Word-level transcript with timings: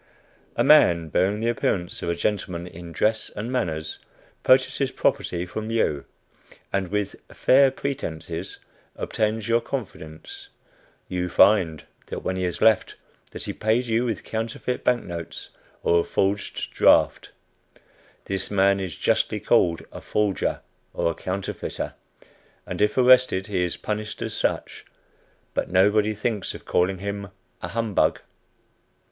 A 0.55 0.63
man, 0.63 1.09
bearing 1.09 1.41
the 1.41 1.49
appearance 1.49 2.01
of 2.01 2.09
a 2.09 2.15
gentleman 2.15 2.65
in 2.65 2.91
dress 2.91 3.29
and 3.35 3.51
manners, 3.51 3.99
purchases 4.41 4.89
property 4.91 5.45
from 5.45 5.69
you, 5.69 6.05
and 6.73 6.87
with 6.87 7.15
"fair 7.31 7.69
pretences" 7.69 8.57
obtains 8.95 9.47
your 9.47 9.61
confidence. 9.61 10.47
You 11.07 11.29
find, 11.29 11.83
when 12.09 12.35
he 12.35 12.45
has 12.45 12.61
left, 12.63 12.95
that 13.29 13.43
he 13.43 13.53
paid 13.53 13.85
you 13.85 14.03
with 14.05 14.23
counterfeit 14.23 14.83
bank 14.83 15.03
notes, 15.03 15.49
or 15.83 15.99
a 15.99 16.03
forged 16.03 16.73
draft. 16.73 17.29
This 18.25 18.49
man 18.49 18.79
is 18.79 18.95
justly 18.95 19.39
called 19.39 19.83
a 19.91 20.01
"forger," 20.01 20.61
or 20.95 21.13
"counterfeiter;" 21.13 21.93
and 22.65 22.81
if 22.81 22.97
arrested, 22.97 23.45
he 23.45 23.63
is 23.63 23.77
punished 23.77 24.19
as 24.23 24.33
such; 24.33 24.83
but 25.53 25.69
nobody 25.69 26.15
thinks 26.15 26.55
of 26.55 26.65
calling 26.65 26.97
him 26.97 27.27
a 27.61 27.67
"humbug." 27.67 28.17